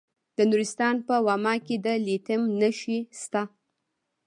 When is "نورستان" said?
0.49-0.95